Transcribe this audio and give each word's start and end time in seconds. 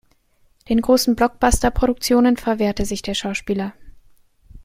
Den 0.67 0.81
großen 0.81 1.15
Blockbuster-Produktionen 1.15 2.35
verwehrte 2.35 2.85
sich 2.85 3.03
der 3.03 3.13
Schauspieler. 3.13 3.75